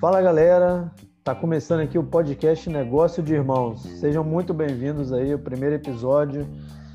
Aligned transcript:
Fala 0.00 0.22
galera, 0.22 0.90
tá 1.22 1.34
começando 1.34 1.80
aqui 1.80 1.98
o 1.98 2.02
podcast 2.02 2.70
Negócio 2.70 3.22
de 3.22 3.34
Irmãos. 3.34 3.82
Sejam 3.82 4.24
muito 4.24 4.54
bem-vindos 4.54 5.12
aí, 5.12 5.34
o 5.34 5.38
primeiro 5.38 5.74
episódio. 5.74 6.48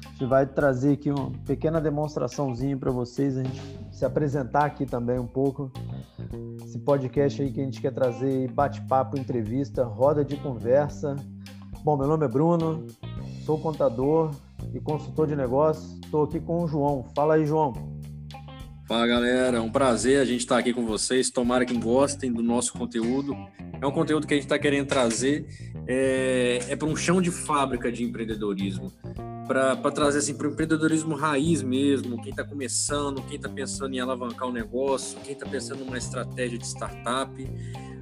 A 0.03 0.09
gente 0.09 0.25
vai 0.25 0.43
trazer 0.47 0.93
aqui 0.93 1.12
uma 1.12 1.29
pequena 1.46 1.79
demonstraçãozinha 1.79 2.76
para 2.76 2.89
vocês, 2.89 3.37
a 3.37 3.44
gente 3.44 3.62
se 3.91 4.03
apresentar 4.03 4.65
aqui 4.65 4.87
também 4.87 5.19
um 5.19 5.28
pouco. 5.28 5.71
Esse 6.63 6.79
podcast 6.79 7.44
aí 7.44 7.51
que 7.51 7.62
a 7.62 7.63
gente 7.63 7.79
quer 7.79 7.94
trazer 7.94 8.51
bate-papo, 8.51 9.19
entrevista, 9.19 9.83
roda 9.83 10.26
de 10.26 10.37
conversa. 10.37 11.15
Bom, 11.83 11.96
meu 11.96 12.08
nome 12.08 12.26
é 12.26 12.28
Bruno, 12.28 12.87
sou 13.46 13.60
contador 13.60 14.31
e 14.74 14.79
consultor 14.79 15.28
de 15.28 15.35
negócios. 15.35 15.94
Estou 16.03 16.23
aqui 16.23 16.40
com 16.40 16.63
o 16.63 16.67
João. 16.67 17.05
Fala 17.13 17.35
aí, 17.35 17.45
João. 17.45 17.72
Fala 18.88 19.07
galera, 19.07 19.57
é 19.57 19.59
um 19.59 19.71
prazer 19.71 20.21
a 20.21 20.25
gente 20.25 20.41
estar 20.41 20.59
aqui 20.59 20.71
com 20.71 20.85
vocês. 20.85 21.31
Tomara 21.31 21.66
que 21.66 21.76
gostem 21.76 22.31
do 22.31 22.43
nosso 22.43 22.71
conteúdo. 22.73 23.35
É 23.81 23.88
um 23.88 23.91
conteúdo 23.91 24.27
que 24.27 24.34
a 24.35 24.38
gente 24.38 24.45
está 24.45 24.59
querendo 24.59 24.85
trazer 24.85 25.48
é, 25.88 26.59
é 26.70 26.76
para 26.76 26.88
um 26.88 26.95
chão 26.95 27.20
de 27.20 27.31
fábrica 27.31 27.91
de 27.91 28.03
empreendedorismo, 28.03 28.93
para 29.48 29.76
trazer 29.90 30.20
assim 30.20 30.35
para 30.35 30.48
o 30.48 30.52
empreendedorismo 30.52 31.16
raiz 31.16 31.63
mesmo. 31.63 32.21
Quem 32.21 32.29
está 32.29 32.43
começando, 32.43 33.23
quem 33.23 33.38
está 33.38 33.49
pensando 33.49 33.95
em 33.95 33.99
alavancar 33.99 34.48
o 34.48 34.52
negócio, 34.52 35.20
quem 35.21 35.34
está 35.34 35.48
pensando 35.48 35.84
numa 35.84 35.98
estratégia 35.98 36.59
de 36.59 36.67
startup. 36.67 37.31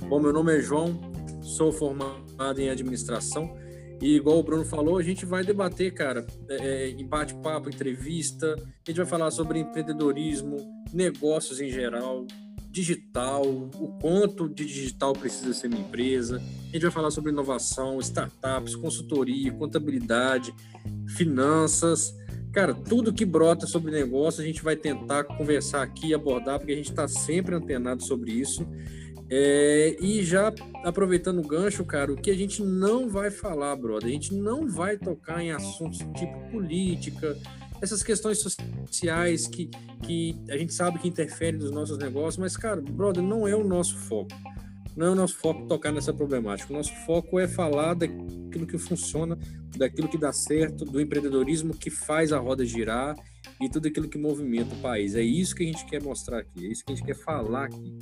Bom, 0.10 0.20
meu 0.20 0.34
nome 0.34 0.58
é 0.58 0.60
João, 0.60 1.00
sou 1.42 1.72
formado 1.72 2.60
em 2.60 2.70
administração 2.70 3.56
e 4.04 4.18
igual 4.18 4.38
o 4.38 4.44
Bruno 4.44 4.66
falou, 4.66 4.98
a 4.98 5.02
gente 5.02 5.26
vai 5.26 5.46
debater, 5.46 5.94
cara, 5.94 6.28
é, 6.50 6.56
é, 6.56 6.90
em 6.90 7.08
bate-papo, 7.08 7.70
entrevista, 7.70 8.54
a 8.54 8.92
gente 8.92 8.98
vai 8.98 9.06
falar 9.06 9.32
sobre 9.32 9.60
empreendedorismo, 9.60 10.58
negócios 10.92 11.62
em 11.62 11.70
geral, 11.70 12.28
digital, 12.70 13.44
o 13.46 13.98
quanto 14.02 14.50
de 14.50 14.66
digital 14.66 15.14
precisa 15.14 15.54
ser 15.54 15.68
uma 15.68 15.78
empresa. 15.78 16.36
A 16.36 16.74
gente 16.74 16.82
vai 16.82 16.92
falar 16.92 17.12
sobre 17.12 17.32
inovação, 17.32 17.98
startups, 18.02 18.76
consultoria, 18.76 19.54
contabilidade, 19.54 20.54
finanças. 21.16 22.14
Cara, 22.52 22.74
tudo 22.74 23.14
que 23.14 23.24
brota 23.24 23.66
sobre 23.66 23.90
negócio, 23.90 24.44
a 24.44 24.46
gente 24.46 24.62
vai 24.62 24.76
tentar 24.76 25.24
conversar 25.24 25.82
aqui 25.82 26.14
abordar, 26.14 26.60
porque 26.60 26.74
a 26.74 26.76
gente 26.76 26.90
está 26.90 27.08
sempre 27.08 27.56
antenado 27.56 28.04
sobre 28.04 28.34
isso. 28.34 28.68
É, 29.30 29.98
e 30.00 30.24
já 30.24 30.54
aproveitando 30.84 31.40
o 31.40 31.48
gancho, 31.48 31.84
cara, 31.86 32.12
o 32.12 32.16
que 32.16 32.30
a 32.30 32.36
gente 32.36 32.62
não 32.62 33.10
vai 33.10 33.32
falar, 33.32 33.76
brother, 33.76 34.10
a 34.10 34.12
gente 34.12 34.34
não 34.34 34.68
vai 34.68 34.98
tocar 34.98 35.42
em 35.42 35.52
assuntos 35.52 36.00
tipo 36.16 36.52
política, 36.52 37.38
essas 37.82 38.02
questões 38.02 38.40
sociais 38.40 39.46
que, 39.46 39.70
que 40.04 40.36
a 40.50 40.58
gente 40.58 40.74
sabe 40.74 41.00
que 41.00 41.08
interferem 41.08 41.60
nos 41.60 41.72
nossos 41.72 41.98
negócios, 41.98 42.38
mas, 42.38 42.56
cara, 42.56 42.80
brother, 42.80 43.22
não 43.22 43.46
é 43.48 43.56
o 43.56 43.64
nosso 43.64 43.98
foco. 43.98 44.32
Não 44.96 45.08
é 45.08 45.10
o 45.10 45.16
nosso 45.16 45.36
foco 45.38 45.68
tocar 45.68 45.92
nessa 45.92 46.14
problemática. 46.14 46.72
O 46.72 46.76
nosso 46.76 46.94
foco 47.06 47.40
é 47.40 47.48
falar 47.48 47.96
daquilo 47.96 48.68
que 48.68 48.78
funciona, 48.78 49.38
daquilo 49.76 50.08
que 50.08 50.18
dá 50.18 50.32
certo, 50.32 50.86
do 50.86 51.02
empreendedorismo 51.02 51.74
que 51.74 51.90
faz 51.90 52.32
a 52.32 52.38
roda 52.38 52.64
girar 52.64 53.16
e 53.60 53.68
tudo 53.68 53.88
aquilo 53.88 54.08
que 54.08 54.18
movimenta 54.18 54.76
o 54.76 54.80
país. 54.80 55.16
É 55.16 55.22
isso 55.22 55.56
que 55.56 55.64
a 55.64 55.66
gente 55.66 55.86
quer 55.86 56.02
mostrar 56.02 56.40
aqui, 56.40 56.68
é 56.68 56.70
isso 56.70 56.86
que 56.86 56.94
a 56.94 56.96
gente 56.96 57.06
quer 57.06 57.16
falar 57.16 57.66
aqui. 57.66 57.98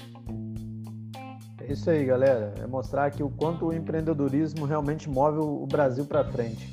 Isso 1.72 1.90
aí, 1.90 2.04
galera. 2.04 2.54
É 2.62 2.68
mostrar 2.68 3.06
aqui 3.06 3.24
o 3.24 3.30
quanto 3.30 3.68
o 3.68 3.74
empreendedorismo 3.74 4.66
realmente 4.66 5.10
move 5.10 5.40
o 5.40 5.66
Brasil 5.66 6.06
para 6.06 6.24
frente. 6.26 6.70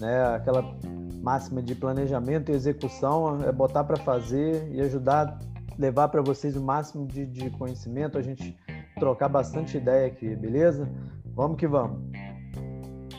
Né? 0.00 0.34
Aquela 0.34 0.74
máxima 1.22 1.62
de 1.62 1.76
planejamento 1.76 2.50
e 2.50 2.54
execução 2.54 3.42
é 3.44 3.52
botar 3.52 3.84
para 3.84 3.96
fazer 3.96 4.68
e 4.72 4.80
ajudar, 4.80 5.38
levar 5.78 6.08
para 6.08 6.22
vocês 6.22 6.56
o 6.56 6.60
máximo 6.60 7.06
de, 7.06 7.24
de 7.24 7.50
conhecimento, 7.50 8.18
a 8.18 8.22
gente 8.22 8.56
trocar 8.98 9.28
bastante 9.28 9.76
ideia 9.76 10.08
aqui, 10.08 10.34
beleza? 10.34 10.88
Vamos 11.24 11.56
que 11.56 11.68
vamos. 11.68 12.00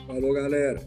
Falou, 0.07 0.33
galera. 0.33 0.81